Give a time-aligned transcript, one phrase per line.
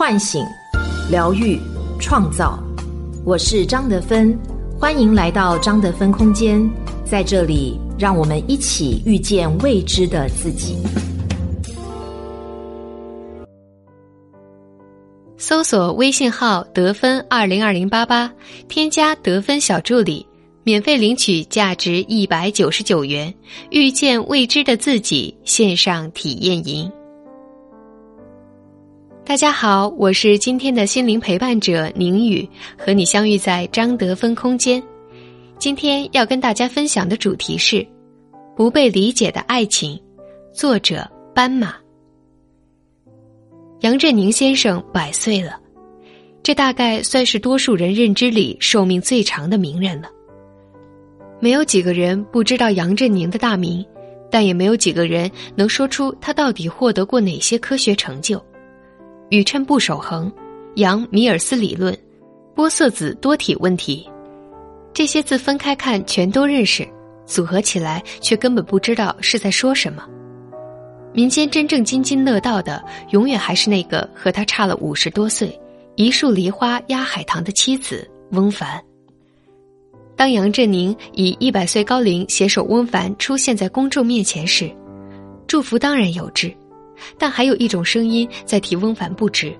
[0.00, 0.42] 唤醒、
[1.10, 1.60] 疗愈、
[2.00, 2.58] 创造。
[3.22, 4.34] 我是张德芬，
[4.78, 6.58] 欢迎来到张德芬空间，
[7.04, 10.78] 在这里，让我们一起遇见未知的自己。
[15.36, 18.32] 搜索微信号“得分二零二零八八”，
[18.68, 20.26] 添加得分小助理，
[20.64, 23.30] 免费领取价值一百九十九元
[23.68, 26.90] 《遇见未知的自己》线上体验营。
[29.30, 34.82] 大家好，我是今天的心灵陪伴者宁宇，和你相遇在张德芬空间。
[35.56, 37.86] 今天要跟大家分享的主题是
[38.56, 39.96] “不被理解的爱情”，
[40.52, 41.76] 作者斑马。
[43.82, 45.60] 杨振宁先生百岁了，
[46.42, 50.08] 这大概算是多数人认知里寿命最长的名人了。
[51.38, 53.86] 没有几个人不知道杨振宁的大名，
[54.28, 58.44] 但也没有几个人能说出他到底获得过哪些科学成就。
[59.30, 60.30] 宇称不守恒、
[60.74, 61.96] 杨米尔斯理论、
[62.54, 64.08] 玻色子多体问题，
[64.92, 66.86] 这些字分开看全都认识，
[67.26, 70.04] 组合起来却根本不知道是在说什么。
[71.12, 75.58] 民间真正津津乐道的，永远还是那个和他差了五十多岁、
[75.94, 78.82] 一树梨花压海棠的妻子翁帆。
[80.16, 84.70] 当杨振宁以一百岁高龄携手翁帆出现在公众面前时，
[85.46, 86.52] 祝福当然有之。
[87.18, 89.56] 但还有一种声音在替翁凡不值，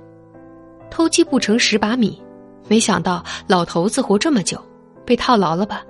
[0.91, 2.21] 偷鸡不成蚀把米，
[2.69, 4.61] 没想到老头子活这么久，
[5.05, 5.83] 被套牢了吧？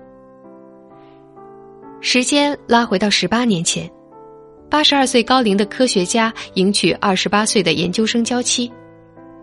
[2.01, 3.91] 时间拉回到十八年前，
[4.71, 8.71] 八十二岁高龄的科学家迎娶二十八岁的研究生娇妻。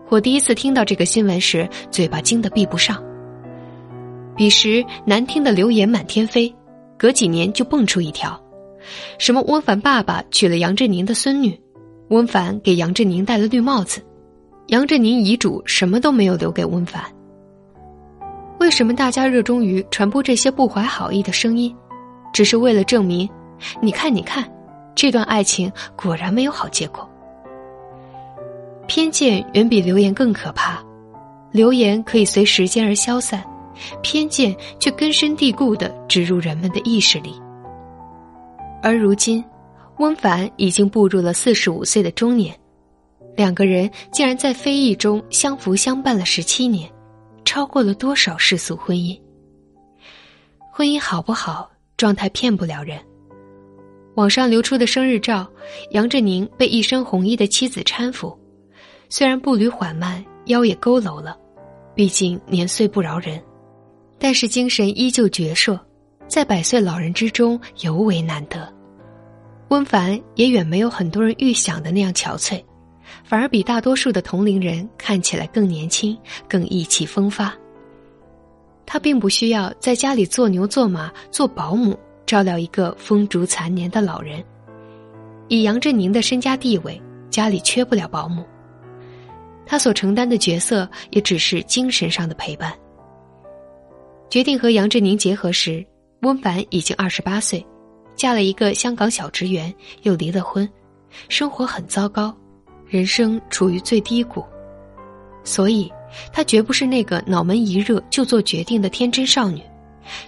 [0.08, 3.00] 我第一次听到这个新闻时，嘴巴惊得闭不上。
[4.34, 6.52] 彼时难听的流言满天飞，
[6.96, 8.40] 隔几年就蹦出一条：
[9.18, 11.60] 什么翁凡爸爸娶了杨振宁的孙女。
[12.08, 14.00] 温凡给杨振宁戴了绿帽子，
[14.68, 17.02] 杨振宁遗嘱什么都没有留给温凡。
[18.58, 21.74] 为什么大家热衷于传播这些不怀好意的声音？
[22.32, 23.28] 只是为了证明，
[23.80, 24.44] 你看，你看，
[24.94, 27.08] 这段爱情果然没有好结果。
[28.86, 30.82] 偏见远比流言更可怕，
[31.52, 33.44] 流言可以随时间而消散，
[34.02, 37.34] 偏见却根深蒂固的植入人们的意识里。
[38.82, 39.44] 而如今。
[39.98, 42.56] 温凡已经步入了四十五岁的中年，
[43.36, 46.88] 两个人竟然在非议中相扶相伴了十七年，
[47.44, 49.18] 超过了多少世俗婚姻？
[50.72, 52.98] 婚姻好不好，状态骗不了人。
[54.14, 55.46] 网上流出的生日照，
[55.90, 58.36] 杨振宁被一身红衣的妻子搀扶，
[59.08, 61.36] 虽然步履缓慢，腰也佝偻了，
[61.94, 63.42] 毕竟年岁不饶人，
[64.16, 65.78] 但是精神依旧矍铄，
[66.28, 68.77] 在百岁老人之中尤为难得。
[69.68, 72.62] 温凡也远没有很多人预想的那样憔悴，
[73.22, 76.16] 反而比大多数的同龄人看起来更年轻、
[76.48, 77.54] 更意气风发。
[78.86, 84.42] 他并不需要在家里做牛做马、做保姆，照料一个风烛残年的老人。
[85.48, 88.44] 以杨振宁的身家地位，家里缺不了保姆。
[89.66, 92.72] 他所承担的角色也只是精神上的陪伴。
[94.30, 95.84] 决定和杨振宁结合时，
[96.22, 97.62] 温凡已经二十八岁。
[98.18, 100.68] 嫁了一个香港小职员，又离了婚，
[101.28, 102.36] 生活很糟糕，
[102.88, 104.44] 人生处于最低谷。
[105.44, 105.90] 所以，
[106.32, 109.62] 她绝不是那个脑门一热就做决定的天真少女。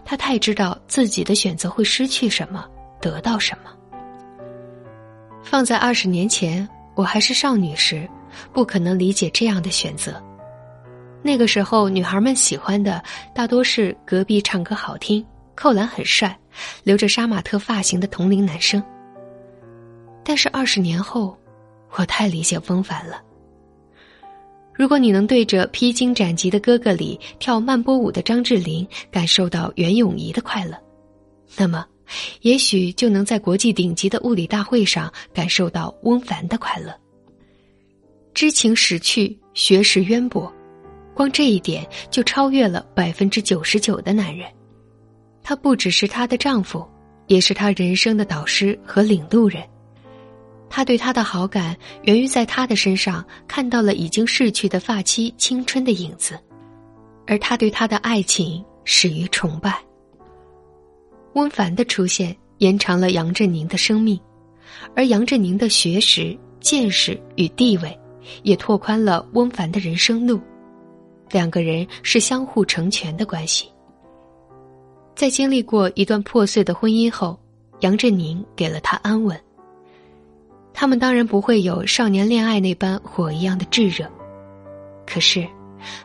[0.05, 2.65] 她太知道自己的选择会失去什么，
[3.01, 3.73] 得到什么。
[5.43, 8.09] 放在二十年前，我还是少女时，
[8.53, 10.15] 不可能理解这样的选择。
[11.23, 13.03] 那个时候，女孩们喜欢的
[13.35, 15.27] 大多是隔壁唱歌好听。
[15.61, 16.35] 扣篮很帅，
[16.85, 18.83] 留着杀马特发型的同龄男生。
[20.25, 21.39] 但是二十年后，
[21.91, 23.23] 我太理解翁凡了。
[24.73, 30.75] 如果你能对着披荆斩棘的哥哥里跳慢波舞的张智霖感受到袁咏仪的快乐，
[31.59, 31.87] 那么，
[32.41, 36.91] 也许就能在国际顶级的物理大会上感受到翁凡的快乐。
[38.33, 40.51] 知情识趣，学识渊博，
[41.13, 44.49] 光这一点就超越了百分之九十九的男人。
[45.43, 46.87] 他不只是她的丈夫，
[47.27, 49.63] 也是她人生的导师和领路人。
[50.69, 56.39] 他对她的好感源于在她的身上看到了已经逝去的发妻青春的影子，
[57.27, 59.83] 而他对她的爱情始于崇拜。
[61.35, 64.19] 温凡的出现延长了杨振宁的生命，
[64.95, 67.99] 而杨振宁的学识、见识与地位，
[68.43, 70.41] 也拓宽了温凡的人生路。
[71.31, 73.69] 两个人是相互成全的关系。
[75.15, 77.39] 在经历过一段破碎的婚姻后，
[77.81, 79.39] 杨振宁给了他安稳。
[80.73, 84.11] 他们当然不会有少年恋爱那般火一样的炙热，
[85.07, 85.47] 可是，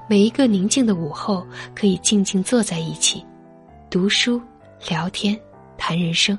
[0.10, 3.24] 每一个宁静的午后，可以静静坐在一起，
[3.90, 4.42] 读书、
[4.90, 5.40] 聊天、
[5.78, 6.38] 谈人生，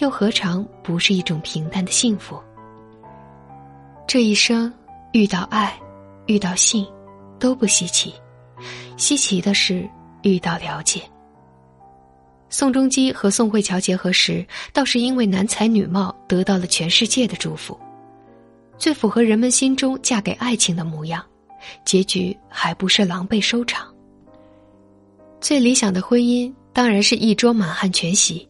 [0.00, 2.38] 又何尝不是一种平淡的幸福？
[4.06, 4.70] 这一生
[5.12, 5.74] 遇到爱，
[6.26, 6.86] 遇到性，
[7.38, 8.12] 都不稀奇，
[8.98, 9.88] 稀奇的是
[10.22, 11.00] 遇到了解。
[12.54, 17.76] 宋仲基和宋慧乔结合时，倒是因为男才女貌得到了全世界的祝福，
[18.78, 21.20] 最符合人们心中嫁给爱情的模样，
[21.84, 23.92] 结局还不是狼狈收场。
[25.40, 28.48] 最理想的婚姻当然是一桌满汉全席，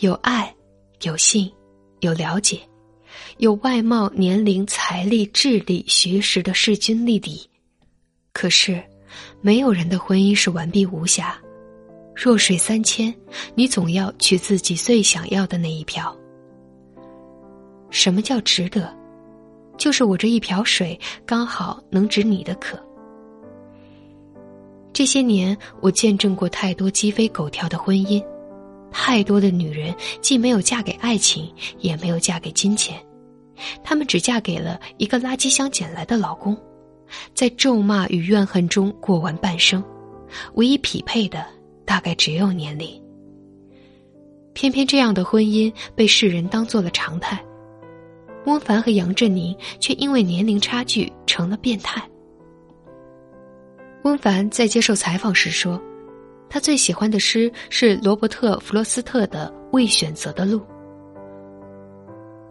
[0.00, 0.54] 有爱，
[1.00, 1.50] 有性，
[2.00, 2.60] 有了解，
[3.38, 7.40] 有外貌、年龄、财力、智力、学识的势均力敌。
[8.34, 8.78] 可是，
[9.40, 11.34] 没有人的婚姻是完璧无瑕。
[12.14, 13.12] 弱水三千，
[13.54, 16.14] 你总要取自己最想要的那一瓢。
[17.90, 18.94] 什么叫值得？
[19.78, 22.78] 就是我这一瓢水刚好能止你的渴。
[24.92, 28.22] 这些年，我见证过太多鸡飞狗跳的婚姻，
[28.92, 31.50] 太多的女人既没有嫁给爱情，
[31.80, 33.02] 也没有嫁给金钱，
[33.82, 36.56] 她们只嫁给了一个垃圾箱捡来的老公，
[37.34, 39.82] 在咒骂与怨恨中过完半生，
[40.54, 41.44] 唯一匹配的。
[41.84, 43.00] 大概只有年龄。
[44.54, 47.42] 偏偏这样的婚姻被世人当做了常态，
[48.44, 52.02] 温凡和杨振宁却因为年龄差距成了变态。
[54.02, 55.80] 温凡在接受采访时说，
[56.50, 60.58] 他最喜欢的诗是罗伯特·弗罗斯特的《未选择的路》。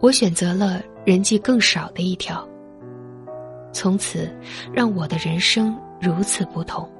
[0.00, 2.44] 我选择了人迹更少的一条，
[3.72, 4.28] 从此
[4.72, 6.90] 让我的人生如此不同。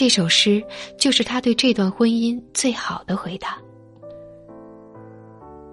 [0.00, 0.64] 这首诗
[0.96, 3.58] 就是他对这段婚姻最好的回答。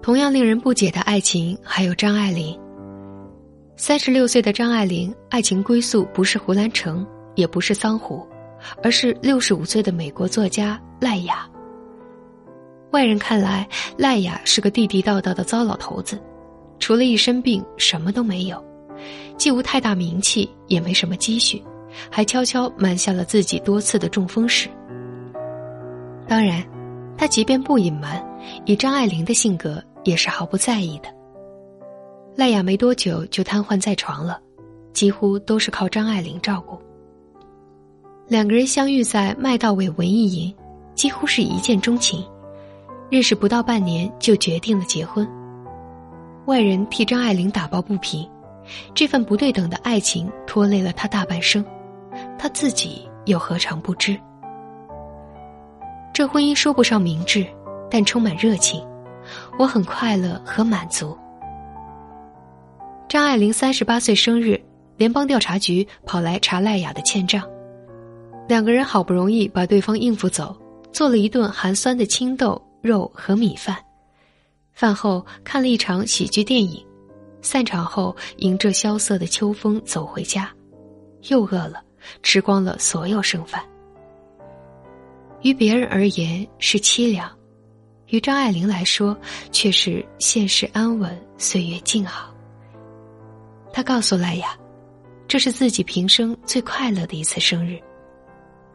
[0.02, 2.54] 同样令人不解的爱情还有张爱玲。
[3.74, 8.28] 三十六岁的张爱玲，爱情归宿不是胡兰成，也不是桑湖，
[8.82, 11.48] 而是六十五岁的美国作家赖雅。
[12.90, 13.66] 外人看来，
[13.96, 16.20] 赖雅是个地地道道的糟老头子，
[16.78, 18.62] 除了一身病，什么都没有，
[19.38, 21.64] 既无太大名气，也没什么积蓄。
[22.10, 24.68] 还悄悄瞒下了自己多次的中风史。
[26.26, 26.62] 当然，
[27.16, 28.24] 他即便不隐瞒，
[28.66, 31.08] 以张爱玲的性格也是毫不在意的。
[32.36, 34.40] 赖雅没多久就瘫痪在床了，
[34.92, 36.78] 几乎都是靠张爱玲照顾。
[38.28, 40.54] 两个人相遇在麦道伟文艺营，
[40.94, 42.22] 几乎是一见钟情，
[43.10, 45.26] 认识不到半年就决定了结婚。
[46.44, 48.28] 外人替张爱玲打抱不平，
[48.94, 51.64] 这份不对等的爱情拖累了她大半生。
[52.38, 54.18] 他自己又何尝不知？
[56.14, 57.46] 这婚姻说不上明智，
[57.90, 58.84] 但充满热情，
[59.58, 61.16] 我很快乐和满足。
[63.08, 64.60] 张爱玲三十八岁生日，
[64.96, 67.42] 联邦调查局跑来查赖雅的欠账，
[68.48, 70.56] 两个人好不容易把对方应付走，
[70.92, 73.76] 做了一顿寒酸的青豆肉和米饭，
[74.72, 76.84] 饭后看了一场喜剧电影，
[77.42, 80.50] 散场后迎着萧瑟的秋风走回家，
[81.28, 81.82] 又饿了。
[82.22, 83.62] 吃光了所有剩饭，
[85.42, 87.30] 于别人而言是凄凉，
[88.06, 89.16] 于张爱玲来说
[89.52, 92.34] 却是现实安稳，岁月静好。
[93.72, 94.56] 她告诉赖雅，
[95.26, 97.78] 这是自己平生最快乐的一次生日。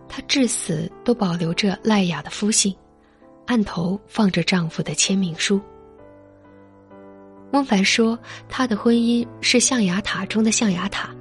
[0.07, 2.75] 她至死都保留着赖雅的夫姓，
[3.47, 5.59] 案头放着丈夫的签名书。
[7.51, 8.17] 翁凡说，
[8.49, 11.13] 他的婚姻是象牙塔中的象牙塔。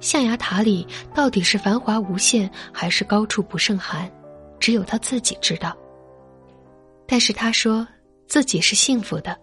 [0.00, 4.10] 象牙塔里到底是繁华无限，还是高处不胜寒，
[4.60, 5.76] 只有他自己知道。
[7.06, 7.86] 但是他说
[8.26, 9.36] 自己是幸福的，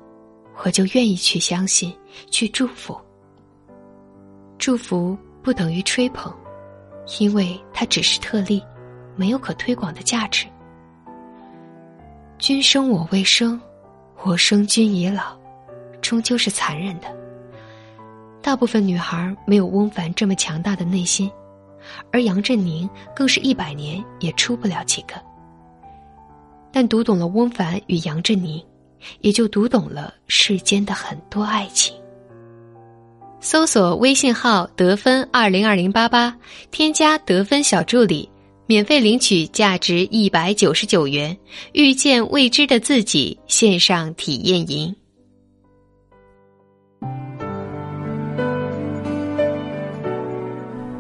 [0.64, 1.94] 我就愿意去相信，
[2.32, 2.98] 去祝福。
[4.58, 6.34] 祝福不等于吹捧，
[7.20, 8.64] 因为它只是特例，
[9.16, 10.46] 没有可推广的价值。
[12.38, 13.60] 君生我未生，
[14.24, 15.38] 我生君已老，
[16.02, 17.25] 终究是残忍的。
[18.46, 21.32] 大部分女孩没有翁凡这么强大的内心，
[22.12, 25.16] 而杨振宁更是一百年也出不了几个。
[26.72, 28.64] 但读懂了翁凡与杨振宁，
[29.22, 31.96] 也就读懂了世间的很多爱情。
[33.40, 36.38] 搜索微信号得分二零二零八八，
[36.70, 38.30] 添加得分小助理，
[38.68, 41.36] 免费领取价值一百九十九元
[41.74, 44.96] 《遇见未知的自己》线上体验营。